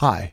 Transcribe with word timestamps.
Hi, 0.00 0.32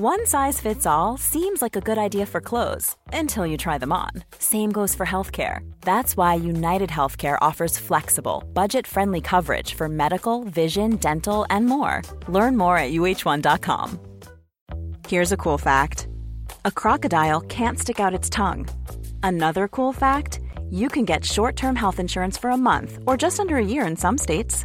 One 0.00 0.26
size 0.26 0.60
fits 0.60 0.86
all 0.86 1.16
seems 1.16 1.60
like 1.60 1.74
a 1.74 1.80
good 1.80 1.98
idea 1.98 2.24
for 2.24 2.40
clothes 2.40 2.94
until 3.12 3.44
you 3.44 3.56
try 3.56 3.78
them 3.78 3.90
on. 3.92 4.10
Same 4.38 4.70
goes 4.70 4.94
for 4.94 5.04
healthcare. 5.04 5.68
That's 5.80 6.16
why 6.16 6.34
United 6.34 6.88
Healthcare 6.88 7.36
offers 7.40 7.78
flexible, 7.78 8.44
budget-friendly 8.52 9.22
coverage 9.22 9.74
for 9.74 9.88
medical, 9.88 10.44
vision, 10.44 10.98
dental, 10.98 11.46
and 11.50 11.66
more. 11.66 12.02
Learn 12.28 12.56
more 12.56 12.78
at 12.78 12.92
uh1.com. 12.92 13.98
Here's 15.08 15.32
a 15.32 15.36
cool 15.36 15.58
fact. 15.58 16.06
A 16.64 16.70
crocodile 16.70 17.40
can't 17.40 17.80
stick 17.80 17.98
out 17.98 18.14
its 18.14 18.30
tongue. 18.30 18.68
Another 19.24 19.66
cool 19.66 19.92
fact, 19.92 20.38
you 20.70 20.88
can 20.88 21.06
get 21.06 21.24
short-term 21.24 21.74
health 21.74 21.98
insurance 21.98 22.38
for 22.38 22.50
a 22.50 22.56
month 22.56 23.00
or 23.04 23.16
just 23.16 23.40
under 23.40 23.56
a 23.56 23.64
year 23.64 23.84
in 23.84 23.96
some 23.96 24.16
states. 24.16 24.64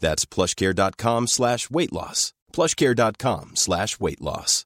That's 0.00 0.24
plushcare.com 0.24 1.26
slash 1.26 1.70
weight 1.70 1.92
loss. 1.92 2.32
plushcare.com 2.52 3.56
slash 3.56 3.98
weight 4.00 4.20
loss. 4.20 4.64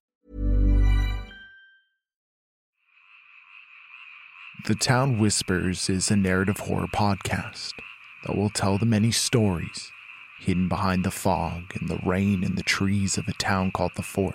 The 4.66 4.74
Town 4.74 5.19
Whispers 5.19 5.88
is 5.88 6.10
a 6.10 6.16
narrative 6.16 6.58
horror 6.58 6.86
podcast 6.94 7.72
that 8.26 8.36
will 8.36 8.50
tell 8.50 8.76
the 8.76 8.84
many 8.84 9.10
stories 9.10 9.90
hidden 10.40 10.69
behind 10.69 11.04
the 11.04 11.10
fog 11.10 11.62
and 11.80 11.88
the 11.88 12.00
rain 12.04 12.44
and 12.44 12.56
the 12.56 12.62
trees 12.62 13.16
of 13.16 13.26
a 13.28 13.32
town 13.32 13.70
called 13.72 13.92
the 13.96 14.02
Fort. 14.02 14.34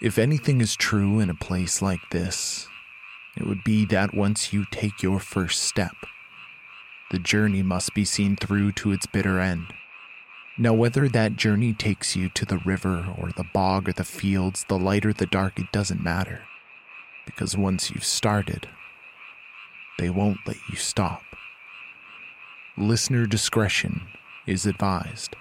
If 0.00 0.18
anything 0.18 0.60
is 0.60 0.76
true 0.76 1.18
in 1.20 1.30
a 1.30 1.34
place 1.34 1.82
like 1.82 2.10
this, 2.10 2.68
it 3.36 3.46
would 3.46 3.64
be 3.64 3.84
that 3.86 4.14
once 4.14 4.52
you 4.52 4.66
take 4.70 5.02
your 5.02 5.18
first 5.20 5.62
step, 5.62 5.94
the 7.12 7.18
journey 7.18 7.62
must 7.62 7.94
be 7.94 8.06
seen 8.06 8.36
through 8.36 8.72
to 8.72 8.90
its 8.90 9.06
bitter 9.06 9.38
end. 9.38 9.66
Now, 10.58 10.72
whether 10.72 11.08
that 11.08 11.36
journey 11.36 11.74
takes 11.74 12.16
you 12.16 12.30
to 12.30 12.46
the 12.46 12.58
river 12.58 13.06
or 13.18 13.30
the 13.32 13.44
bog 13.44 13.88
or 13.88 13.92
the 13.92 14.02
fields, 14.02 14.64
the 14.66 14.78
light 14.78 15.04
or 15.04 15.12
the 15.12 15.26
dark, 15.26 15.58
it 15.58 15.70
doesn't 15.72 16.02
matter. 16.02 16.40
Because 17.26 17.56
once 17.56 17.90
you've 17.90 18.04
started, 18.04 18.66
they 19.98 20.08
won't 20.08 20.38
let 20.46 20.56
you 20.70 20.76
stop. 20.76 21.22
Listener 22.78 23.26
discretion 23.26 24.08
is 24.46 24.64
advised. 24.64 25.36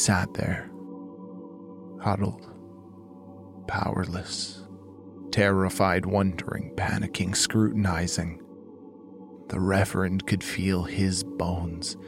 Sat 0.00 0.32
there, 0.32 0.70
huddled, 2.00 2.48
powerless, 3.66 4.66
terrified, 5.30 6.06
wondering, 6.06 6.74
panicking, 6.74 7.36
scrutinizing. 7.36 8.42
The 9.48 9.60
Reverend 9.60 10.26
could 10.26 10.42
feel 10.42 10.84
his 10.84 11.22
bones 11.22 11.98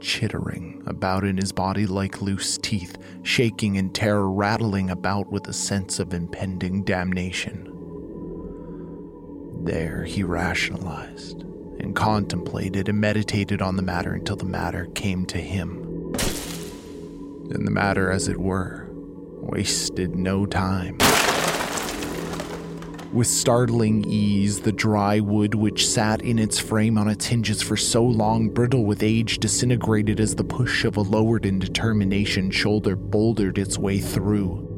chittering 0.00 0.82
about 0.86 1.24
in 1.24 1.38
his 1.38 1.52
body 1.52 1.86
like 1.86 2.20
loose 2.20 2.58
teeth, 2.58 2.98
shaking 3.22 3.76
in 3.76 3.92
terror, 3.92 4.30
rattling 4.30 4.90
about 4.90 5.30
with 5.32 5.48
a 5.48 5.54
sense 5.54 5.98
of 5.98 6.12
impending 6.12 6.84
damnation. 6.84 7.66
There 9.64 10.04
he 10.04 10.22
rationalized 10.22 11.42
and 11.80 11.96
contemplated 11.96 12.90
and 12.90 13.00
meditated 13.00 13.62
on 13.62 13.76
the 13.76 13.82
matter 13.82 14.12
until 14.12 14.36
the 14.36 14.44
matter 14.44 14.86
came 14.94 15.24
to 15.26 15.38
him. 15.38 15.89
And 17.50 17.66
the 17.66 17.70
matter, 17.70 18.10
as 18.10 18.28
it 18.28 18.38
were, 18.38 18.88
wasted 18.92 20.14
no 20.14 20.46
time. 20.46 20.98
With 23.12 23.26
startling 23.26 24.04
ease, 24.04 24.60
the 24.60 24.70
dry 24.70 25.18
wood 25.18 25.56
which 25.56 25.88
sat 25.88 26.22
in 26.22 26.38
its 26.38 26.60
frame 26.60 26.96
on 26.96 27.08
its 27.08 27.26
hinges 27.26 27.60
for 27.60 27.76
so 27.76 28.04
long, 28.04 28.50
brittle 28.50 28.84
with 28.84 29.02
age, 29.02 29.38
disintegrated 29.38 30.20
as 30.20 30.36
the 30.36 30.44
push 30.44 30.84
of 30.84 30.96
a 30.96 31.00
lowered 31.00 31.44
in 31.44 31.58
determination 31.58 32.52
shoulder 32.52 32.94
bouldered 32.94 33.58
its 33.58 33.76
way 33.76 33.98
through. 33.98 34.69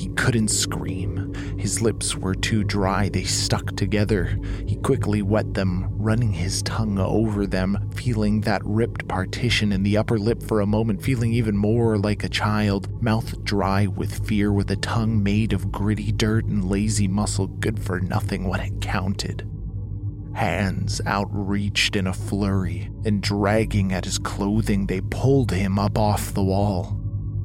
He 0.00 0.08
couldn't 0.08 0.48
scream. 0.48 1.34
His 1.58 1.82
lips 1.82 2.16
were 2.16 2.34
too 2.34 2.64
dry, 2.64 3.10
they 3.10 3.24
stuck 3.24 3.76
together. 3.76 4.40
He 4.66 4.76
quickly 4.76 5.20
wet 5.20 5.52
them, 5.52 5.88
running 5.90 6.32
his 6.32 6.62
tongue 6.62 6.98
over 6.98 7.46
them, 7.46 7.90
feeling 7.94 8.40
that 8.40 8.64
ripped 8.64 9.06
partition 9.08 9.72
in 9.72 9.82
the 9.82 9.98
upper 9.98 10.18
lip 10.18 10.42
for 10.42 10.62
a 10.62 10.66
moment, 10.66 11.02
feeling 11.02 11.34
even 11.34 11.54
more 11.54 11.98
like 11.98 12.24
a 12.24 12.30
child, 12.30 13.02
mouth 13.02 13.44
dry 13.44 13.86
with 13.88 14.26
fear, 14.26 14.50
with 14.50 14.70
a 14.70 14.76
tongue 14.76 15.22
made 15.22 15.52
of 15.52 15.70
gritty 15.70 16.12
dirt 16.12 16.46
and 16.46 16.64
lazy 16.64 17.06
muscle, 17.06 17.48
good 17.48 17.78
for 17.78 18.00
nothing 18.00 18.44
when 18.44 18.60
it 18.60 18.80
counted. 18.80 19.46
Hands 20.32 20.98
outreached 21.06 21.94
in 21.94 22.06
a 22.06 22.14
flurry, 22.14 22.90
and 23.04 23.22
dragging 23.22 23.92
at 23.92 24.06
his 24.06 24.18
clothing, 24.18 24.86
they 24.86 25.02
pulled 25.02 25.50
him 25.50 25.78
up 25.78 25.98
off 25.98 26.32
the 26.32 26.42
wall. 26.42 26.99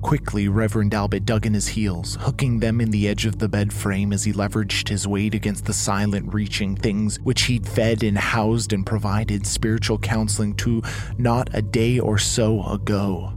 Quickly, 0.05 0.47
Reverend 0.47 0.93
Albert 0.93 1.25
dug 1.25 1.47
in 1.47 1.55
his 1.55 1.69
heels, 1.69 2.15
hooking 2.21 2.59
them 2.59 2.79
in 2.79 2.91
the 2.91 3.07
edge 3.07 3.25
of 3.25 3.39
the 3.39 3.49
bed 3.49 3.73
frame 3.73 4.13
as 4.13 4.23
he 4.23 4.31
leveraged 4.31 4.87
his 4.87 5.07
weight 5.07 5.33
against 5.33 5.65
the 5.65 5.73
silent, 5.73 6.31
reaching 6.31 6.75
things 6.75 7.19
which 7.21 7.41
he'd 7.45 7.67
fed 7.67 8.03
and 8.03 8.15
housed 8.15 8.71
and 8.71 8.85
provided 8.85 9.47
spiritual 9.47 9.97
counseling 9.97 10.53
to 10.57 10.83
not 11.17 11.49
a 11.53 11.61
day 11.63 11.97
or 11.97 12.19
so 12.19 12.63
ago. 12.67 13.33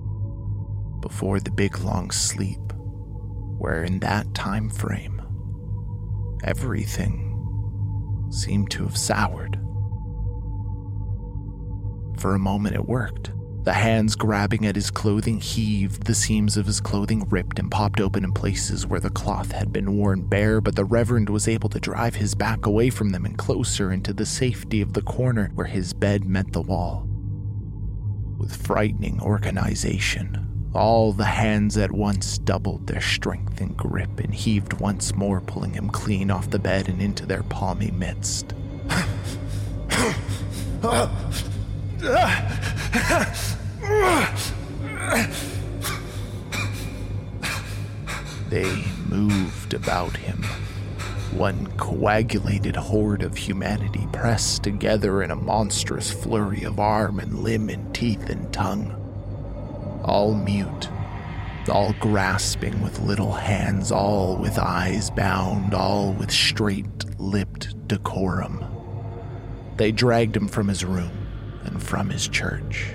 Before 1.00 1.40
the 1.40 1.50
big 1.50 1.78
long 1.78 2.10
sleep, 2.10 2.60
where 3.56 3.82
in 3.82 4.00
that 4.00 4.34
time 4.34 4.68
frame, 4.68 5.22
everything 6.44 7.34
seemed 8.30 8.70
to 8.72 8.82
have 8.82 8.98
soured. 8.98 9.58
For 12.20 12.34
a 12.34 12.38
moment, 12.38 12.74
it 12.74 12.84
worked. 12.84 13.30
The 13.68 13.74
hands 13.74 14.16
grabbing 14.16 14.64
at 14.64 14.76
his 14.76 14.90
clothing 14.90 15.40
heaved, 15.40 16.04
the 16.04 16.14
seams 16.14 16.56
of 16.56 16.64
his 16.64 16.80
clothing 16.80 17.28
ripped 17.28 17.58
and 17.58 17.70
popped 17.70 18.00
open 18.00 18.24
in 18.24 18.32
places 18.32 18.86
where 18.86 18.98
the 18.98 19.10
cloth 19.10 19.52
had 19.52 19.74
been 19.74 19.98
worn 19.98 20.22
bare, 20.22 20.62
but 20.62 20.74
the 20.74 20.86
Reverend 20.86 21.28
was 21.28 21.46
able 21.46 21.68
to 21.68 21.78
drive 21.78 22.14
his 22.14 22.34
back 22.34 22.64
away 22.64 22.88
from 22.88 23.10
them 23.10 23.26
and 23.26 23.36
closer 23.36 23.92
into 23.92 24.14
the 24.14 24.24
safety 24.24 24.80
of 24.80 24.94
the 24.94 25.02
corner 25.02 25.50
where 25.54 25.66
his 25.66 25.92
bed 25.92 26.24
met 26.24 26.54
the 26.54 26.62
wall. 26.62 27.06
With 28.38 28.56
frightening 28.56 29.20
organization, 29.20 30.70
all 30.72 31.12
the 31.12 31.26
hands 31.26 31.76
at 31.76 31.92
once 31.92 32.38
doubled 32.38 32.86
their 32.86 33.02
strength 33.02 33.60
and 33.60 33.76
grip 33.76 34.18
and 34.18 34.34
heaved 34.34 34.80
once 34.80 35.14
more, 35.14 35.42
pulling 35.42 35.74
him 35.74 35.90
clean 35.90 36.30
off 36.30 36.48
the 36.48 36.58
bed 36.58 36.88
and 36.88 37.02
into 37.02 37.26
their 37.26 37.42
palmy 37.42 37.90
midst. 37.90 38.54
They 48.50 48.84
moved 49.08 49.74
about 49.74 50.16
him. 50.16 50.42
One 51.32 51.66
coagulated 51.76 52.76
horde 52.76 53.22
of 53.22 53.36
humanity 53.36 54.08
pressed 54.12 54.62
together 54.62 55.22
in 55.22 55.30
a 55.30 55.36
monstrous 55.36 56.10
flurry 56.10 56.64
of 56.64 56.80
arm 56.80 57.20
and 57.20 57.40
limb 57.40 57.68
and 57.68 57.94
teeth 57.94 58.30
and 58.30 58.50
tongue. 58.52 58.94
All 60.02 60.34
mute, 60.34 60.88
all 61.68 61.94
grasping 62.00 62.80
with 62.82 63.00
little 63.00 63.32
hands, 63.32 63.92
all 63.92 64.36
with 64.36 64.58
eyes 64.58 65.10
bound, 65.10 65.74
all 65.74 66.12
with 66.14 66.30
straight 66.30 67.04
lipped 67.20 67.86
decorum. 67.86 68.64
They 69.76 69.92
dragged 69.92 70.36
him 70.36 70.48
from 70.48 70.68
his 70.68 70.84
room 70.84 71.12
and 71.64 71.82
from 71.82 72.08
his 72.08 72.26
church. 72.26 72.86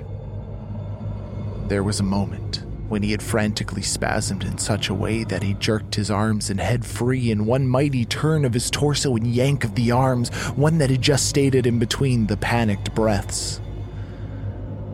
There 1.74 1.82
was 1.82 2.00
a 2.00 2.04
moment 2.04 2.64
when 2.88 3.02
he 3.02 3.10
had 3.10 3.24
frantically 3.24 3.82
spasmed 3.82 4.44
in 4.44 4.60
such 4.60 4.90
a 4.90 4.94
way 4.94 5.24
that 5.24 5.42
he 5.42 5.56
jerked 5.56 5.96
his 5.96 6.12
arms 6.12 6.52
and 6.52 6.60
head 6.60 6.86
free 6.86 7.32
in 7.32 7.48
one 7.48 7.68
mighty 7.68 8.06
turn 8.06 8.46
of 8.46 8.54
his 8.54 8.70
torso 8.70 9.16
and 9.16 9.26
yank 9.26 9.64
of 9.64 9.74
the 9.74 9.90
arms, 9.90 10.30
one 10.52 10.78
that 10.78 10.92
had 10.92 11.02
just 11.02 11.28
stated 11.28 11.66
in 11.66 11.80
between 11.80 12.28
the 12.28 12.38
panicked 12.38 12.94
breaths. 12.94 13.60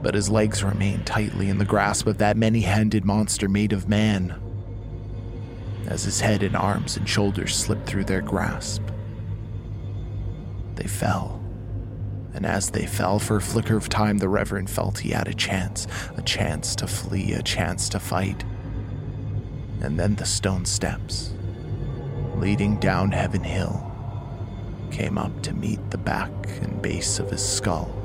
But 0.02 0.16
his 0.16 0.30
legs 0.30 0.64
remained 0.64 1.06
tightly 1.06 1.50
in 1.50 1.58
the 1.58 1.66
grasp 1.66 2.08
of 2.08 2.18
that 2.20 2.38
many 2.38 2.62
handed 2.62 3.04
monster 3.04 3.50
made 3.50 3.74
of 3.74 3.90
man. 3.90 4.34
As 5.86 6.06
his 6.06 6.22
head 6.22 6.44
and 6.44 6.56
arms 6.56 6.96
and 6.96 7.10
shoulders 7.10 7.58
slipped 7.58 7.88
through 7.88 8.06
their 8.06 8.22
grasp, 8.22 8.84
they 10.76 10.88
fell 10.88 11.39
and 12.34 12.46
as 12.46 12.70
they 12.70 12.86
fell 12.86 13.20
for 13.20 13.38
a 13.38 13.42
flicker 13.42 13.76
of 13.76 13.90
time, 13.90 14.20
the 14.20 14.30
Reverend 14.30 14.70
felt 14.70 15.00
he 15.00 15.10
had 15.10 15.28
a 15.28 15.34
chance 15.34 15.88
a 16.16 16.22
chance 16.22 16.76
to 16.76 16.88
flee, 16.88 17.34
a 17.34 17.44
chance 17.44 17.90
to 17.90 18.00
fight. 18.00 18.44
And 19.82 20.00
then 20.00 20.16
the 20.16 20.26
stone 20.26 20.66
steps, 20.66 21.32
leading 22.36 22.78
down 22.80 23.12
Heaven 23.12 23.44
Hill, 23.44 23.86
came 24.92 25.18
up 25.18 25.42
to 25.44 25.54
meet 25.54 25.92
the 25.92 25.98
back 25.98 26.32
and 26.62 26.82
base 26.82 27.20
of 27.20 27.32
his 27.32 27.48
skull. 27.48 27.99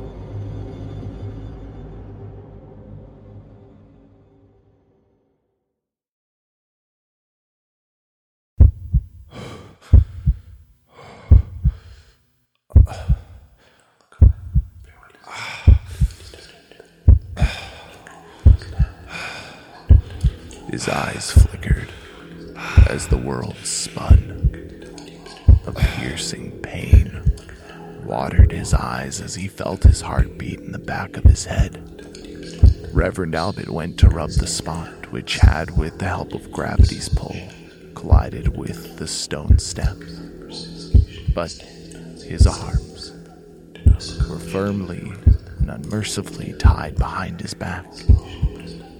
His 20.75 20.89
eyes 20.89 21.31
flickered 21.31 21.89
as 22.89 23.07
the 23.07 23.17
world 23.17 23.55
spun. 23.63 24.51
A 25.69 25.73
piercing 25.73 26.51
pain 26.63 27.33
watered 28.03 28.51
his 28.51 28.75
eyes 28.75 29.21
as 29.21 29.37
he 29.37 29.47
felt 29.47 29.85
his 29.85 30.01
heart 30.01 30.37
beat 30.37 30.59
in 30.59 30.73
the 30.73 30.81
back 30.81 31.17
of 31.17 31.23
his 31.23 31.45
head. 31.45 32.91
Reverend 32.93 33.37
Albert 33.37 33.71
went 33.71 34.01
to 34.01 34.09
rub 34.09 34.31
the 34.31 34.49
spot, 34.49 35.13
which 35.13 35.37
had, 35.37 35.79
with 35.79 36.01
the 36.01 36.07
help 36.07 36.35
of 36.35 36.51
gravity's 36.51 37.09
pull, 37.09 37.37
collided 37.95 38.57
with 38.57 38.97
the 38.97 39.07
stone 39.07 39.61
step. 39.61 39.97
But 41.37 41.53
his 42.21 42.49
arms 42.49 43.13
were 44.29 44.41
firmly 44.41 45.13
and 45.61 45.71
unmercifully 45.71 46.53
tied 46.59 46.97
behind 46.97 47.41
his 47.41 47.55
back 47.55 47.87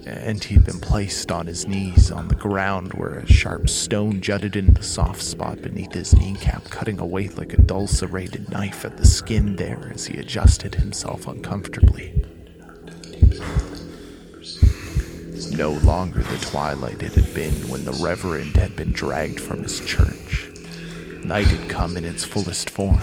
and 0.05 0.43
he'd 0.43 0.65
been 0.65 0.79
placed 0.79 1.31
on 1.31 1.47
his 1.47 1.67
knees 1.67 2.11
on 2.11 2.27
the 2.27 2.35
ground 2.35 2.93
where 2.93 3.15
a 3.15 3.27
sharp 3.27 3.67
stone 3.67 4.21
jutted 4.21 4.55
into 4.55 4.73
the 4.73 4.83
soft 4.83 5.21
spot 5.21 5.61
beneath 5.61 5.93
his 5.93 6.13
kneecap, 6.15 6.63
cutting 6.65 6.99
away 6.99 7.27
like 7.29 7.53
a 7.53 7.61
dull 7.61 7.87
serrated 7.87 8.49
knife 8.51 8.85
at 8.85 8.97
the 8.97 9.05
skin 9.05 9.55
there 9.55 9.91
as 9.93 10.05
he 10.05 10.17
adjusted 10.19 10.75
himself 10.75 11.27
uncomfortably. 11.27 12.23
No 15.51 15.71
longer 15.83 16.21
the 16.21 16.37
twilight 16.45 17.01
it 17.01 17.13
had 17.13 17.33
been 17.33 17.53
when 17.69 17.85
the 17.85 17.97
Reverend 18.03 18.55
had 18.57 18.75
been 18.75 18.91
dragged 18.91 19.39
from 19.39 19.63
his 19.63 19.79
church. 19.85 20.49
Night 21.23 21.47
had 21.47 21.69
come 21.69 21.97
in 21.97 22.05
its 22.05 22.23
fullest 22.23 22.69
form, 22.69 22.99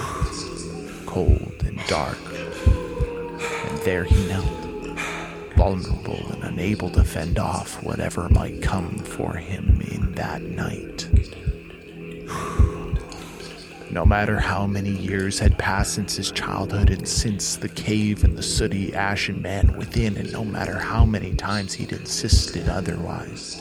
cold 1.06 1.64
and 1.66 1.80
dark, 1.88 2.18
and 2.24 3.78
there 3.78 4.04
he 4.04 4.28
knelt 4.28 4.61
vulnerable 5.56 6.26
and 6.32 6.44
unable 6.44 6.90
to 6.90 7.04
fend 7.04 7.38
off 7.38 7.82
whatever 7.82 8.28
might 8.28 8.62
come 8.62 8.98
for 8.98 9.34
him 9.34 9.80
in 9.90 10.12
that 10.12 10.42
night. 10.42 11.08
No 13.90 14.06
matter 14.06 14.40
how 14.40 14.66
many 14.66 14.88
years 14.88 15.38
had 15.38 15.58
passed 15.58 15.92
since 15.92 16.16
his 16.16 16.32
childhood 16.32 16.88
and 16.88 17.06
since 17.06 17.56
the 17.56 17.68
cave 17.68 18.24
and 18.24 18.38
the 18.38 18.42
sooty 18.42 18.94
ashen 18.94 19.42
man 19.42 19.76
within, 19.76 20.16
and 20.16 20.32
no 20.32 20.46
matter 20.46 20.78
how 20.78 21.04
many 21.04 21.34
times 21.34 21.74
he'd 21.74 21.92
insisted 21.92 22.70
otherwise, 22.70 23.60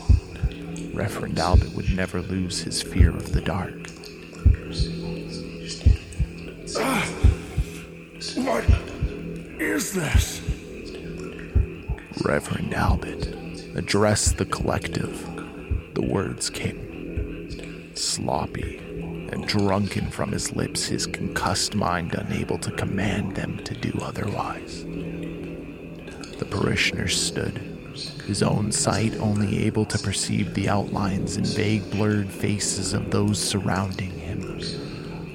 Reverend 0.94 1.38
Albert 1.38 1.74
would 1.74 1.94
never 1.94 2.22
lose 2.22 2.62
his 2.62 2.82
fear 2.82 3.10
of 3.10 3.34
the 3.34 3.42
dark. 3.42 3.74
Ah, 6.78 7.06
what 8.38 8.66
is 9.60 9.92
this? 9.92 10.41
Reverend 12.24 12.74
Albert 12.76 13.28
addressed 13.76 14.38
the 14.38 14.46
collective. 14.46 15.26
The 15.96 16.04
words 16.04 16.50
came 16.50 17.96
sloppy 17.96 18.78
and 19.32 19.48
drunken 19.48 20.10
from 20.12 20.32
his 20.32 20.56
lips, 20.56 20.86
his 20.86 21.08
concussed 21.08 21.74
mind 21.74 22.14
unable 22.14 22.60
to 22.60 22.72
command 22.72 23.36
them 23.36 23.58
to 23.64 23.74
do 23.74 23.98
otherwise. 24.02 24.84
The 24.84 26.48
parishioners 26.50 27.20
stood, 27.20 27.58
his 28.28 28.44
own 28.44 28.72
sight 28.72 29.16
only 29.20 29.66
able 29.66 29.86
to 29.86 29.98
perceive 29.98 30.54
the 30.54 30.70
outlines 30.70 31.38
and 31.38 31.48
vague 31.48 31.90
blurred 31.90 32.30
faces 32.30 32.94
of 32.94 33.10
those 33.10 33.40
surrounding 33.40 34.12
him, 34.12 34.60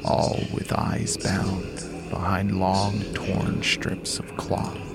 all 0.04 0.38
with 0.52 0.72
eyes 0.72 1.16
bound 1.16 1.84
behind 2.10 2.60
long 2.60 3.00
torn 3.12 3.62
strips 3.62 4.20
of 4.20 4.36
cloth. 4.36 4.85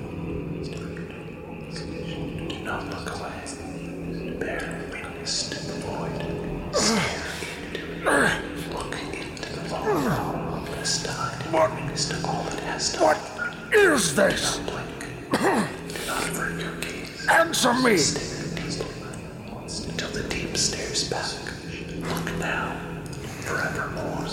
What? 11.52 11.70
witness 11.76 12.08
to 12.08 12.28
all 12.30 12.48
it 12.48 12.60
has 12.62 12.94
to 12.94 13.02
What 13.02 13.20
is 13.74 14.16
this? 14.16 14.58
Blink. 14.60 14.88
Do 15.34 16.06
not 16.08 16.30
avert 16.30 16.62
your 16.62 16.72
gaze. 16.80 17.28
Answer 17.28 17.74
me! 17.74 18.00
Until 19.90 20.10
the 20.12 20.26
deep 20.30 20.56
stares 20.56 21.10
back. 21.10 21.30
Look 22.08 22.38
now, 22.40 22.80
forevermore, 23.42 24.28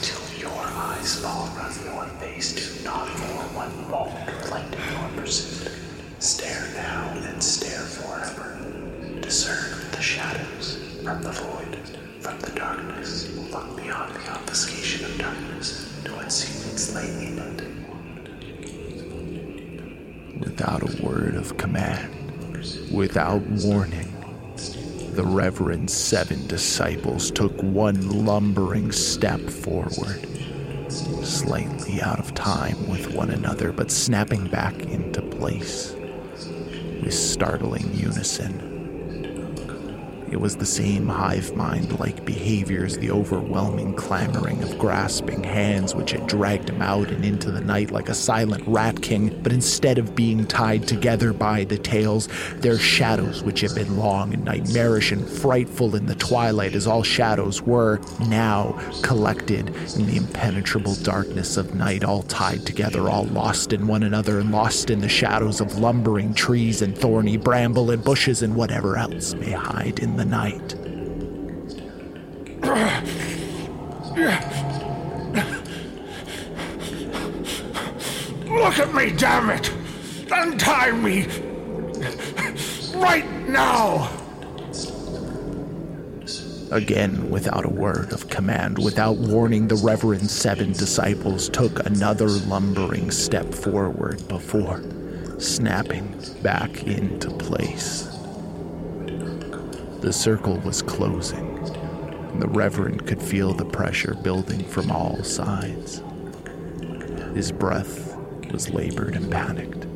till 0.00 0.40
your 0.40 0.58
eyes 0.58 1.20
fall 1.20 1.48
on 1.58 1.84
your 1.84 2.06
face. 2.18 2.82
Not 2.82 3.08
for 3.10 3.44
one 3.54 3.90
moment 3.90 4.26
in 4.74 4.90
your 4.90 5.22
pursuit. 5.22 5.70
Stare 6.18 6.66
now 6.74 7.10
and 7.26 7.42
stare 7.42 7.78
forever. 7.80 8.58
Discern 9.20 9.90
the 9.90 10.00
shadows 10.00 10.78
from 11.04 11.20
the 11.22 11.32
void, 11.32 11.76
from 12.20 12.40
the 12.40 12.52
darkness. 12.52 13.28
Look 13.36 13.76
beyond 13.76 14.14
the 14.14 14.30
obfuscation 14.30 15.04
of 15.04 15.18
darkness 15.18 15.91
it. 16.96 17.64
Without 20.38 20.82
a 20.82 21.02
word 21.02 21.34
of 21.34 21.56
command, 21.56 22.14
without 22.92 23.42
warning, 23.42 24.08
the 25.12 25.24
Reverend 25.24 25.90
Seven 25.90 26.46
disciples 26.46 27.30
took 27.30 27.52
one 27.62 28.24
lumbering 28.24 28.92
step 28.92 29.40
forward, 29.40 30.26
slightly 30.90 32.00
out 32.00 32.18
of 32.18 32.34
time 32.34 32.88
with 32.88 33.14
one 33.14 33.30
another, 33.30 33.72
but 33.72 33.90
snapping 33.90 34.46
back 34.48 34.74
into 34.86 35.20
place 35.22 35.94
with 37.02 37.12
startling 37.12 37.92
unison. 37.94 38.71
It 40.32 40.40
was 40.40 40.56
the 40.56 40.64
same 40.64 41.08
hive 41.08 41.54
mind 41.54 42.00
like 42.00 42.24
behavior 42.24 42.86
as 42.86 42.96
the 42.96 43.10
overwhelming 43.10 43.92
clamoring 43.92 44.62
of 44.62 44.78
grasping 44.78 45.44
hands 45.44 45.94
which 45.94 46.12
had 46.12 46.26
dragged 46.26 46.70
him 46.70 46.80
out 46.80 47.10
and 47.10 47.22
into 47.22 47.50
the 47.50 47.60
night 47.60 47.90
like 47.90 48.08
a 48.08 48.14
silent 48.14 48.64
rat 48.66 49.02
king, 49.02 49.38
but 49.42 49.52
instead 49.52 49.98
of 49.98 50.16
being 50.16 50.46
tied 50.46 50.88
together 50.88 51.34
by 51.34 51.64
the 51.64 51.76
tails, 51.76 52.30
their 52.56 52.78
shadows, 52.78 53.42
which 53.42 53.60
had 53.60 53.74
been 53.74 53.98
long 53.98 54.32
and 54.32 54.42
nightmarish 54.46 55.12
and 55.12 55.28
frightful 55.28 55.94
in 55.94 56.06
the 56.06 56.14
twilight 56.14 56.74
as 56.74 56.86
all 56.86 57.02
shadows 57.02 57.60
were, 57.60 58.00
now 58.26 58.72
collected 59.02 59.68
in 59.96 60.06
the 60.06 60.16
impenetrable 60.16 60.94
darkness 61.02 61.58
of 61.58 61.74
night, 61.74 62.04
all 62.04 62.22
tied 62.22 62.64
together, 62.64 63.10
all 63.10 63.24
lost 63.24 63.74
in 63.74 63.86
one 63.86 64.02
another 64.02 64.40
and 64.40 64.50
lost 64.50 64.88
in 64.88 65.02
the 65.02 65.08
shadows 65.10 65.60
of 65.60 65.78
lumbering 65.78 66.32
trees 66.32 66.80
and 66.80 66.96
thorny 66.96 67.36
bramble 67.36 67.90
and 67.90 68.02
bushes 68.02 68.40
and 68.40 68.56
whatever 68.56 68.96
else 68.96 69.34
may 69.34 69.50
hide 69.50 69.98
in 69.98 70.16
the 70.16 70.21
night. 70.24 70.74
Look 78.48 78.78
at 78.78 78.94
me, 78.94 79.10
damn 79.16 79.50
it! 79.50 79.72
Untie 80.30 80.92
me! 80.92 81.26
Right 82.94 83.26
now! 83.48 84.10
Again, 86.70 87.28
without 87.28 87.66
a 87.66 87.68
word 87.68 88.12
of 88.12 88.30
command, 88.30 88.78
without 88.78 89.18
warning, 89.18 89.68
the 89.68 89.74
Reverend 89.76 90.30
Seven 90.30 90.72
disciples 90.72 91.50
took 91.50 91.84
another 91.84 92.28
lumbering 92.28 93.10
step 93.10 93.52
forward 93.52 94.26
before 94.26 94.82
snapping 95.38 96.18
back 96.42 96.84
into 96.84 97.30
place. 97.30 98.08
The 100.02 100.12
circle 100.12 100.58
was 100.58 100.82
closing, 100.82 101.58
and 101.58 102.42
the 102.42 102.48
Reverend 102.48 103.06
could 103.06 103.22
feel 103.22 103.54
the 103.54 103.64
pressure 103.64 104.14
building 104.14 104.64
from 104.64 104.90
all 104.90 105.22
sides. 105.22 106.02
His 107.36 107.52
breath 107.52 108.16
was 108.50 108.68
labored 108.68 109.14
and 109.14 109.30
panicked. 109.30 109.86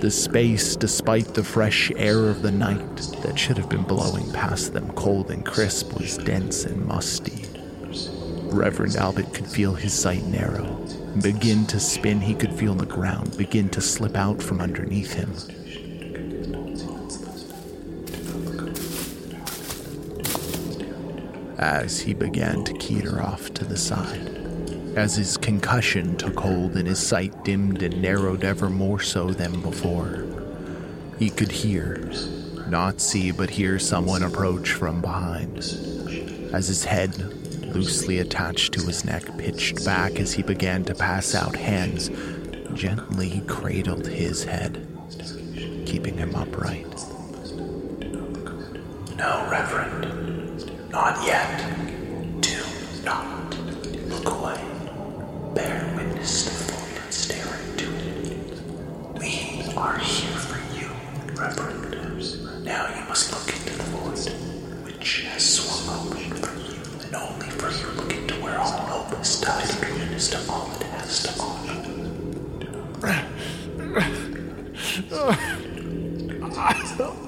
The 0.00 0.10
space, 0.10 0.74
despite 0.74 1.34
the 1.34 1.44
fresh 1.44 1.92
air 1.96 2.30
of 2.30 2.40
the 2.40 2.50
night 2.50 2.96
that 3.22 3.38
should 3.38 3.58
have 3.58 3.68
been 3.68 3.82
blowing 3.82 4.32
past 4.32 4.72
them 4.72 4.90
cold 4.92 5.30
and 5.30 5.44
crisp, 5.44 6.00
was 6.00 6.16
dense 6.16 6.64
and 6.64 6.86
musty. 6.86 7.44
Reverend 8.44 8.96
Albert 8.96 9.34
could 9.34 9.46
feel 9.46 9.74
his 9.74 9.92
sight 9.92 10.24
narrow 10.24 10.64
begin 11.22 11.66
to 11.66 11.78
spin. 11.78 12.22
He 12.22 12.34
could 12.34 12.54
feel 12.54 12.74
the 12.74 12.86
ground 12.86 13.36
begin 13.36 13.68
to 13.68 13.82
slip 13.82 14.16
out 14.16 14.42
from 14.42 14.62
underneath 14.62 15.12
him. 15.12 15.34
As 21.60 22.00
he 22.00 22.14
began 22.14 22.64
to 22.64 22.72
teeter 22.72 23.20
off 23.20 23.52
to 23.52 23.66
the 23.66 23.76
side, 23.76 24.34
as 24.96 25.16
his 25.16 25.36
concussion 25.36 26.16
took 26.16 26.40
hold 26.40 26.74
and 26.74 26.88
his 26.88 26.98
sight 26.98 27.44
dimmed 27.44 27.82
and 27.82 28.00
narrowed 28.00 28.44
ever 28.44 28.70
more 28.70 28.98
so 28.98 29.30
than 29.30 29.60
before. 29.60 30.24
He 31.18 31.28
could 31.28 31.52
hear, 31.52 32.10
not 32.68 33.02
see, 33.02 33.30
but 33.30 33.50
hear 33.50 33.78
someone 33.78 34.22
approach 34.22 34.72
from 34.72 35.02
behind. 35.02 35.58
As 36.54 36.66
his 36.68 36.84
head, 36.86 37.14
loosely 37.74 38.20
attached 38.20 38.72
to 38.72 38.86
his 38.86 39.04
neck, 39.04 39.24
pitched 39.36 39.84
back 39.84 40.18
as 40.18 40.32
he 40.32 40.42
began 40.42 40.82
to 40.84 40.94
pass 40.94 41.34
out, 41.34 41.56
hands 41.56 42.08
gently 42.72 43.42
cradled 43.46 44.06
his 44.06 44.44
head, 44.44 44.86
keeping 45.84 46.16
him 46.16 46.34
upright. 46.34 46.86
No, 49.18 49.46
Reverend, 49.50 50.39
not 50.90 51.24
yet. 51.24 52.40
Do 52.40 52.60
not 53.04 53.54
look 54.08 54.28
away. 54.28 54.60
Bear 55.54 55.92
witness 55.96 56.44
to 56.44 56.50
the 56.50 56.72
void 56.72 56.96
and 57.04 57.14
stare 57.14 57.54
into 57.70 57.86
it. 57.96 58.58
We 59.18 59.72
are 59.76 59.98
here 59.98 60.36
for 60.36 60.58
you, 60.76 60.90
Reverend. 61.34 62.64
Now 62.64 62.88
you 62.94 63.04
must 63.08 63.32
look 63.32 63.48
into 63.56 63.76
the 63.78 63.84
void, 63.84 64.32
which 64.84 65.22
has 65.22 65.42
swung 65.54 65.88
open 65.96 66.34
for 66.34 66.54
you, 66.58 66.80
and 67.04 67.14
only 67.14 67.50
for 67.50 67.70
you 67.70 67.86
look 67.96 68.12
into 68.12 68.34
where 68.42 68.58
all 68.58 68.70
hope 68.70 69.20
is 69.20 69.40
tied 69.40 69.70
and 69.70 70.00
witness 70.00 70.28
to 70.30 70.38
all 70.50 70.70
it 70.72 70.82
has 70.88 71.22
to 71.22 71.30
offer. 71.40 71.60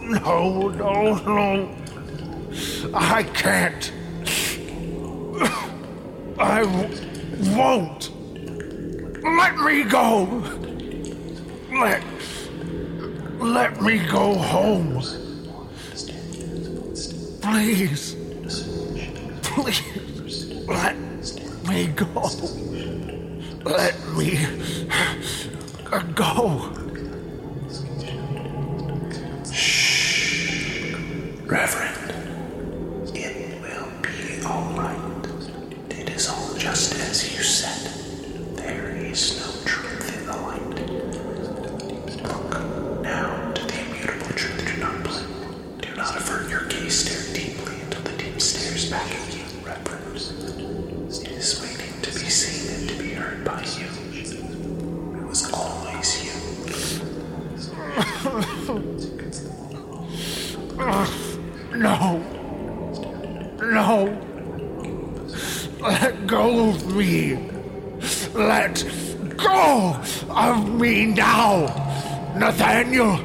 No, 0.02 0.68
no, 0.68 1.14
no. 1.24 1.81
I 2.94 3.22
can't. 3.24 3.92
I 6.38 6.62
w- 6.62 7.56
won't. 7.56 8.10
Let 9.22 9.56
me 9.58 9.84
go. 9.84 10.44
Let. 11.72 12.04
Let 13.40 13.82
me 13.82 13.98
go 14.08 14.34
home. 14.34 15.02
Please. 17.42 18.16
Please. 19.42 19.82
Let 20.68 20.96
me 21.68 21.86
go. 21.88 22.30
Let 23.64 23.96
me 24.16 24.46
uh, 25.92 26.00
go. 26.14 26.71
Nathaniel. 72.92 73.16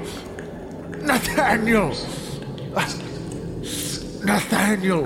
Nathaniel. 1.02 1.90
Nathaniel. 4.24 5.06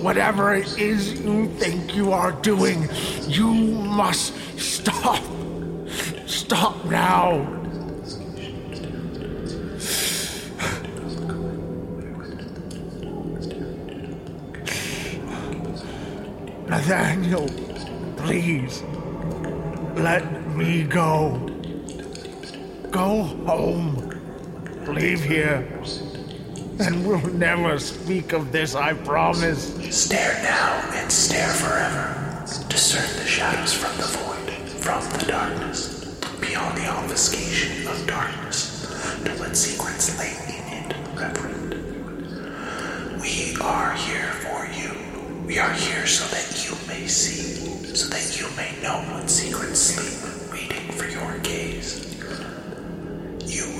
Whatever 0.00 0.54
it 0.54 0.78
is 0.78 1.20
you 1.20 1.48
think 1.58 1.94
you 1.94 2.12
are 2.12 2.32
doing, 2.32 2.88
you 3.28 3.52
must 3.52 4.32
stop. 4.58 5.22
Stop 6.24 6.82
now. 6.86 7.46
Nathaniel, 16.68 17.48
please, 18.16 18.82
let 19.94 20.24
me 20.56 20.84
go. 20.84 21.41
Go 22.92 23.22
home. 23.46 23.96
Leave 24.86 25.24
here. 25.24 25.66
And 26.78 27.06
we'll 27.06 27.26
never 27.32 27.78
speak 27.78 28.34
of 28.34 28.52
this, 28.52 28.74
I 28.74 28.92
promise. 28.92 29.72
Stare 29.96 30.42
now 30.42 30.90
and 30.92 31.10
stare 31.10 31.48
forever. 31.54 32.44
Discern 32.68 33.16
the 33.16 33.26
shadows 33.26 33.72
from 33.72 33.96
the 33.96 34.06
void, 34.18 34.50
from 34.82 35.02
the 35.18 35.24
darkness, 35.24 36.04
beyond 36.38 36.76
the 36.76 36.86
obfuscation 36.86 37.88
of 37.88 38.06
darkness, 38.06 38.86
to 39.24 39.34
let 39.40 39.56
secrets 39.56 40.18
lay 40.18 40.36
in 40.54 40.84
it, 40.84 40.94
reverend. 41.18 41.72
We 43.22 43.56
are 43.62 43.94
here 43.94 44.32
for 44.44 44.66
you. 44.66 44.92
We 45.46 45.58
are 45.58 45.72
here 45.72 46.06
so 46.06 46.26
that 46.28 46.68
you 46.68 46.76
may 46.86 47.06
see, 47.06 47.94
so 47.94 48.08
that 48.08 48.38
you 48.38 48.54
may 48.54 48.78
know 48.82 48.98
what 49.14 49.30
secrets 49.30 49.80
sleep, 49.80 50.52
waiting 50.52 50.92
for 50.92 51.08
your 51.08 51.38
gaze. 51.38 52.11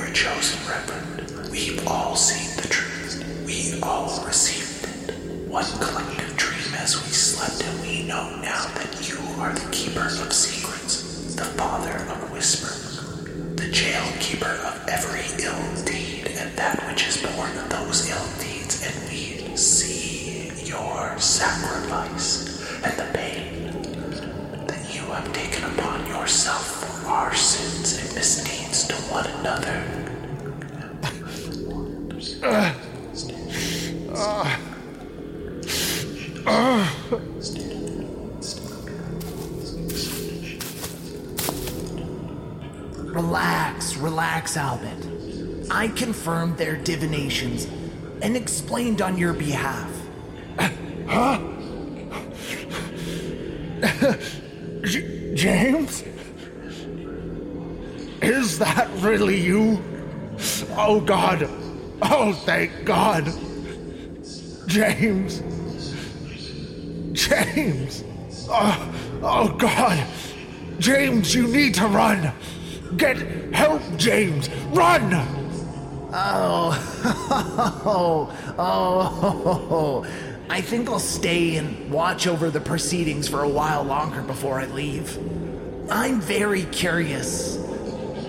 Were 0.03 0.11
chosen, 0.11 0.59
Reverend. 0.69 1.49
We've 1.49 1.87
all 1.87 2.17
seen 2.17 2.57
the 2.61 2.67
truth. 2.67 3.23
We 3.47 3.81
all 3.83 4.25
received 4.27 4.83
it. 5.09 5.15
One 5.49 5.65
collective 5.79 6.37
dream 6.37 6.75
as 6.75 7.01
we 7.01 7.13
slept, 7.13 7.63
and 7.63 7.81
we 7.83 8.03
know 8.03 8.35
now 8.43 8.67
that 8.75 9.09
you 9.09 9.17
are 9.41 9.53
the 9.53 9.71
keeper 9.71 10.07
of 10.07 10.33
secrets, 10.33 11.37
the 11.37 11.45
father 11.45 11.95
of 12.11 12.33
whispers, 12.33 12.99
the 13.55 13.71
jail 13.71 14.03
keeper 14.19 14.59
of 14.67 14.89
every 14.89 15.23
ill 15.45 15.85
deed, 15.85 16.27
and 16.37 16.51
that 16.59 16.85
which 16.89 17.07
is 17.07 17.19
born 17.19 17.57
of 17.59 17.69
those 17.71 18.11
ill 18.11 18.27
deeds, 18.41 18.85
and 18.85 19.09
we 19.09 19.57
see 19.57 20.51
your 20.65 21.17
sacrifice 21.21 22.61
and 22.83 22.93
the 22.99 23.09
pain 23.17 24.67
that 24.67 24.93
you 24.93 25.03
have 25.13 25.33
taken 25.33 25.63
upon 25.79 26.05
yourself 26.09 27.03
for 27.03 27.09
our 27.09 27.33
sins 27.35 28.03
and 28.03 28.15
misdeeds 28.17 28.62
to 28.89 28.95
one 29.13 29.27
another. 29.27 30.03
Relax, 43.13 43.97
relax, 43.97 44.57
Albert. 44.57 45.07
I 45.71 45.89
confirmed 45.89 46.57
their 46.59 46.77
divinations 46.77 47.67
and 48.23 48.37
explained 48.37 49.03
on 49.03 49.19
your 49.19 49.33
behalf. 49.33 49.91
J- 54.85 55.35
James? 55.35 55.82
That 58.63 58.89
really 58.99 59.41
you? 59.41 59.83
Oh 60.77 61.01
God. 61.01 61.49
Oh, 62.01 62.33
thank 62.33 62.85
God. 62.85 63.25
James. 64.69 65.43
James. 67.11 68.05
Oh, 68.49 68.95
oh 69.21 69.49
God. 69.59 70.07
James, 70.79 71.35
you 71.35 71.49
need 71.49 71.75
to 71.75 71.89
run. 71.89 72.33
Get 72.97 73.17
help, 73.53 73.83
James. 73.97 74.49
Run! 74.71 75.11
Oh, 76.13 77.83
oh, 77.85 78.55
oh, 78.59 80.07
I 80.49 80.61
think 80.61 80.89
I'll 80.89 81.01
stay 81.01 81.57
and 81.57 81.91
watch 81.91 82.29
over 82.29 82.49
the 82.49 82.61
proceedings 82.61 83.27
for 83.27 83.43
a 83.43 83.49
while 83.49 83.83
longer 83.83 84.23
before 84.23 84.61
I 84.61 84.67
leave. 84.67 85.19
I'm 85.91 86.21
very 86.21 86.63
curious 86.67 87.62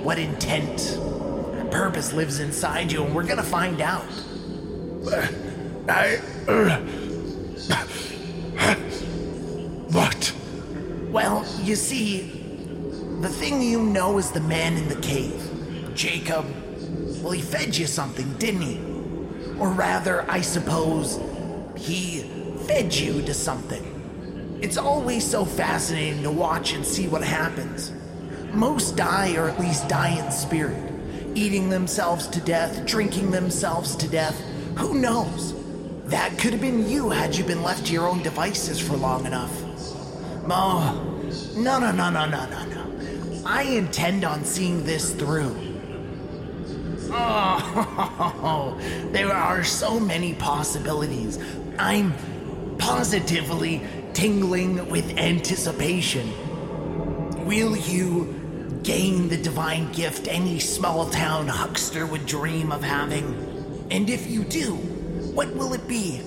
what 0.03 0.19
intent 0.19 0.97
and 0.97 1.71
purpose 1.71 2.11
lives 2.13 2.39
inside 2.39 2.91
you, 2.91 3.03
and 3.03 3.15
we're 3.15 3.23
gonna 3.23 3.41
find 3.41 3.81
out. 3.81 4.05
I. 5.87 6.19
uh, 6.47 6.79
what? 9.91 10.33
Well, 11.09 11.45
you 11.61 11.75
see, 11.75 12.21
the 13.21 13.29
thing 13.29 13.61
you 13.61 13.81
know 13.81 14.17
is 14.17 14.31
the 14.31 14.41
man 14.41 14.77
in 14.77 14.89
the 14.89 14.95
cave, 14.95 15.91
Jacob. 15.95 16.45
Well, 17.21 17.31
he 17.31 17.41
fed 17.41 17.77
you 17.77 17.87
something, 17.87 18.33
didn't 18.33 18.61
he? 18.61 18.79
Or 19.59 19.69
rather, 19.69 20.29
I 20.29 20.41
suppose, 20.41 21.19
he 21.77 22.21
fed 22.67 22.93
you 22.93 23.21
to 23.21 23.33
something. 23.33 24.59
It's 24.61 24.77
always 24.77 25.29
so 25.29 25.45
fascinating 25.45 26.23
to 26.23 26.31
watch 26.31 26.73
and 26.73 26.85
see 26.85 27.07
what 27.07 27.23
happens. 27.23 27.91
Most 28.53 28.95
die, 28.95 29.35
or 29.35 29.49
at 29.49 29.59
least 29.59 29.87
die 29.87 30.19
in 30.23 30.31
spirit, 30.31 30.91
eating 31.33 31.69
themselves 31.69 32.27
to 32.27 32.39
death, 32.41 32.85
drinking 32.85 33.31
themselves 33.31 33.95
to 33.95 34.07
death. 34.07 34.39
Who 34.77 34.93
knows? 34.93 35.55
That 36.05 36.37
could 36.37 36.51
have 36.51 36.61
been 36.61 36.87
you 36.87 37.09
had 37.09 37.35
you 37.35 37.43
been 37.43 37.63
left 37.63 37.87
to 37.87 37.93
your 37.93 38.07
own 38.07 38.21
devices 38.21 38.79
for 38.79 38.95
long 38.95 39.25
enough. 39.25 39.51
Oh, 40.49 41.23
no, 41.55 41.79
no, 41.79 41.91
no, 41.91 42.09
no, 42.09 42.29
no, 42.29 42.45
no, 42.45 42.65
no. 42.65 43.41
I 43.45 43.63
intend 43.63 44.23
on 44.23 44.45
seeing 44.45 44.83
this 44.83 45.13
through. 45.13 45.55
Oh, 47.11 48.77
there 49.11 49.33
are 49.33 49.63
so 49.63 49.99
many 49.99 50.35
possibilities. 50.35 51.39
I'm 51.79 52.13
positively 52.77 53.81
tingling 54.13 54.89
with 54.89 55.17
anticipation. 55.17 56.31
Will 57.45 57.75
you 57.75 58.42
gain 58.83 59.29
the 59.29 59.37
divine 59.37 59.91
gift 59.93 60.27
any 60.27 60.59
small 60.59 61.09
town 61.09 61.47
huckster 61.47 62.05
would 62.05 62.25
dream 62.25 62.71
of 62.71 62.83
having? 62.83 63.87
And 63.89 64.09
if 64.09 64.29
you 64.29 64.43
do, 64.43 64.75
what 65.33 65.55
will 65.55 65.73
it 65.73 65.87
be? 65.87 66.21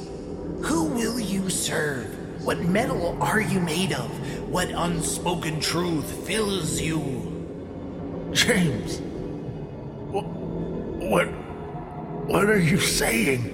Who 0.63 0.85
will 0.85 1.21
you 1.21 1.51
serve? 1.51 2.07
What 2.45 2.61
metal 2.61 3.19
are 3.21 3.41
you 3.41 3.61
made 3.61 3.93
of? 3.93 4.11
What 4.51 4.71
unspoken 4.71 5.61
truth 5.61 6.11
fills 6.27 6.81
you? 6.81 7.01
James. 8.33 9.01
What? 10.11 10.25
What, 10.27 11.27
what 12.27 12.45
are 12.45 12.59
you 12.59 12.81
saying? 12.81 13.53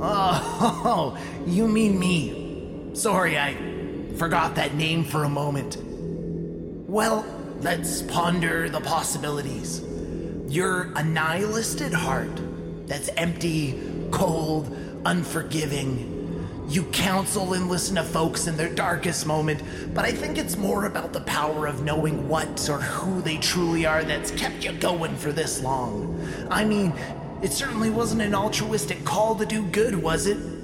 Oh, 0.00 1.18
you 1.46 1.66
mean 1.66 1.98
me. 1.98 2.90
Sorry, 2.94 3.38
I 3.38 3.67
forgot 4.18 4.56
that 4.56 4.74
name 4.74 5.04
for 5.04 5.22
a 5.22 5.28
moment. 5.28 5.78
Well, 6.88 7.24
let's 7.60 8.02
ponder 8.02 8.68
the 8.68 8.80
possibilities. 8.80 9.80
You're 10.48 10.92
a 10.96 11.04
nihilist 11.04 11.80
at 11.82 11.92
heart 11.92 12.40
that's 12.86 13.10
empty, 13.10 13.80
cold, 14.10 14.76
unforgiving. 15.04 16.16
You 16.68 16.82
counsel 16.86 17.54
and 17.54 17.68
listen 17.68 17.94
to 17.94 18.02
folks 18.02 18.48
in 18.48 18.56
their 18.56 18.74
darkest 18.74 19.24
moment, 19.24 19.62
but 19.94 20.04
I 20.04 20.10
think 20.10 20.36
it's 20.36 20.56
more 20.56 20.86
about 20.86 21.12
the 21.12 21.20
power 21.20 21.66
of 21.66 21.84
knowing 21.84 22.28
what 22.28 22.68
or 22.68 22.80
who 22.80 23.22
they 23.22 23.36
truly 23.36 23.86
are 23.86 24.02
that's 24.02 24.32
kept 24.32 24.64
you 24.64 24.72
going 24.72 25.14
for 25.16 25.30
this 25.30 25.62
long. 25.62 26.28
I 26.50 26.64
mean, 26.64 26.92
it 27.40 27.52
certainly 27.52 27.90
wasn't 27.90 28.22
an 28.22 28.34
altruistic 28.34 29.04
call 29.04 29.36
to 29.36 29.46
do 29.46 29.64
good, 29.66 29.94
was 29.94 30.26
it? 30.26 30.57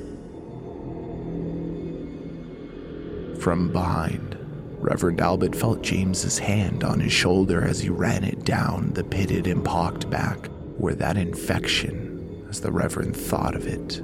From 3.45 3.71
behind, 3.71 4.39
Reverend 4.79 5.21
Albert 5.21 5.55
felt 5.55 5.83
James's 5.83 6.39
hand 6.39 6.83
on 6.83 6.99
his 6.99 7.13
shoulder 7.13 7.63
as 7.63 7.79
he 7.79 7.91
ran 7.91 8.25
it 8.25 8.43
down 8.43 8.95
the 8.95 9.05
pitted 9.05 9.47
and 9.47 9.63
pocked 9.63 10.09
back, 10.09 10.49
where 10.79 10.95
that 10.95 11.19
infection, 11.19 12.47
as 12.49 12.63
the 12.63 12.73
Reverend 12.73 13.15
thought 13.15 13.55
of 13.55 13.67
it, 13.67 14.01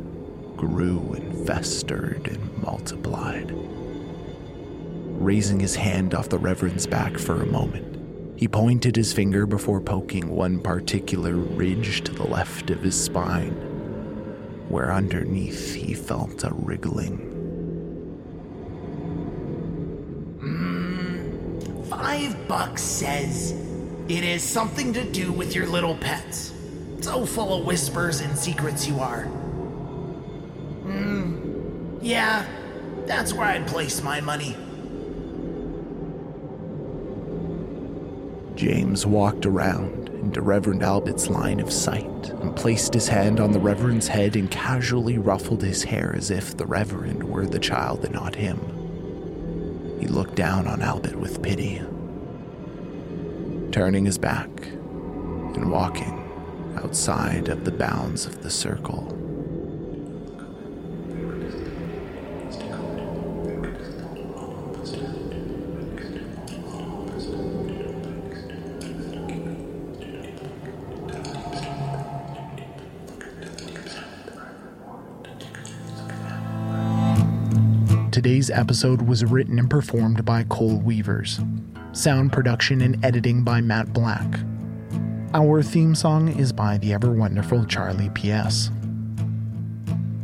grew 0.58 1.14
and 1.14 1.46
festered 1.46 2.28
and 2.28 2.62
multiplied. 2.62 3.50
Raising 5.18 5.58
his 5.58 5.74
hand 5.74 6.14
off 6.14 6.28
the 6.28 6.38
Reverend's 6.38 6.86
back 6.86 7.16
for 7.16 7.40
a 7.40 7.46
moment, 7.46 8.38
he 8.38 8.46
pointed 8.46 8.94
his 8.94 9.14
finger 9.14 9.46
before 9.46 9.80
poking 9.80 10.28
one 10.28 10.60
particular 10.60 11.34
ridge 11.34 12.04
to 12.04 12.12
the 12.12 12.28
left 12.28 12.68
of 12.68 12.82
his 12.82 13.02
spine, 13.02 13.54
where 14.68 14.92
underneath 14.92 15.74
he 15.76 15.94
felt 15.94 16.44
a 16.44 16.52
wriggling. 16.52 17.39
Five 22.20 22.48
bucks 22.48 22.82
says 22.82 23.52
it 24.06 24.24
is 24.24 24.42
something 24.42 24.92
to 24.92 25.10
do 25.10 25.32
with 25.32 25.54
your 25.54 25.66
little 25.66 25.94
pets. 25.94 26.52
So 27.00 27.24
full 27.24 27.58
of 27.58 27.64
whispers 27.64 28.20
and 28.20 28.36
secrets 28.36 28.86
you 28.86 29.00
are. 29.00 29.22
Hmm. 30.82 31.96
Yeah, 32.02 32.44
that's 33.06 33.32
where 33.32 33.46
I'd 33.46 33.66
place 33.66 34.02
my 34.02 34.20
money. 34.20 34.54
James 38.54 39.06
walked 39.06 39.46
around 39.46 40.10
into 40.10 40.42
Reverend 40.42 40.82
Albert's 40.82 41.28
line 41.28 41.58
of 41.58 41.72
sight 41.72 42.28
and 42.28 42.54
placed 42.54 42.92
his 42.92 43.08
hand 43.08 43.40
on 43.40 43.52
the 43.52 43.60
Reverend's 43.60 44.08
head 44.08 44.36
and 44.36 44.50
casually 44.50 45.16
ruffled 45.16 45.62
his 45.62 45.84
hair 45.84 46.14
as 46.14 46.30
if 46.30 46.54
the 46.54 46.66
Reverend 46.66 47.24
were 47.24 47.46
the 47.46 47.58
child 47.58 48.04
and 48.04 48.12
not 48.12 48.34
him. 48.34 48.58
He 49.98 50.06
looked 50.06 50.34
down 50.34 50.66
on 50.66 50.82
Albert 50.82 51.16
with 51.16 51.42
pity, 51.42 51.80
turning 53.72 54.04
his 54.04 54.18
back 54.18 54.48
and 54.66 55.70
walking 55.70 56.16
outside 56.76 57.48
of 57.48 57.64
the 57.64 57.70
bounds 57.70 58.26
of 58.26 58.42
the 58.42 58.50
circle. 58.50 59.16
Today's 78.10 78.50
episode 78.50 79.02
was 79.02 79.24
written 79.24 79.58
and 79.58 79.70
performed 79.70 80.24
by 80.24 80.42
Cole 80.44 80.78
Weavers. 80.80 81.40
Sound 81.92 82.32
production 82.32 82.82
and 82.82 83.04
editing 83.04 83.42
by 83.42 83.60
Matt 83.60 83.92
Black. 83.92 84.24
Our 85.34 85.60
theme 85.60 85.96
song 85.96 86.28
is 86.28 86.52
by 86.52 86.78
the 86.78 86.92
ever 86.92 87.10
wonderful 87.10 87.64
Charlie 87.64 88.10
P.S. 88.10 88.70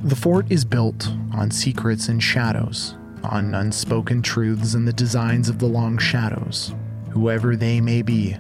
The 0.05 0.15
fort 0.15 0.47
is 0.49 0.65
built 0.65 1.09
on 1.35 1.51
secrets 1.51 2.09
and 2.09 2.23
shadows, 2.23 2.95
on 3.25 3.53
unspoken 3.53 4.23
truths 4.23 4.75
and 4.75 4.87
the 4.87 4.93
designs 4.93 5.49
of 5.49 5.59
the 5.59 5.67
long 5.67 5.99
shadows, 5.99 6.73
whoever 7.11 7.57
they 7.57 7.81
may 7.81 8.01
be. 8.01 8.37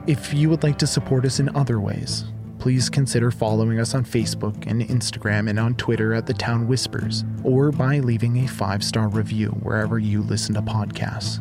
If 0.07 0.33
you 0.33 0.49
would 0.49 0.63
like 0.63 0.79
to 0.79 0.87
support 0.87 1.25
us 1.25 1.39
in 1.39 1.55
other 1.55 1.79
ways, 1.79 2.25
please 2.59 2.89
consider 2.89 3.31
following 3.31 3.79
us 3.79 3.95
on 3.95 4.03
Facebook 4.05 4.67
and 4.67 4.81
Instagram 4.81 5.49
and 5.49 5.59
on 5.59 5.75
Twitter 5.75 6.13
at 6.13 6.25
the 6.25 6.33
town 6.33 6.67
whispers, 6.67 7.23
or 7.43 7.71
by 7.71 7.99
leaving 7.99 8.43
a 8.43 8.47
five-star 8.47 9.07
review 9.07 9.49
wherever 9.63 9.97
you 9.97 10.21
listen 10.21 10.53
to 10.55 10.61
podcasts. 10.61 11.39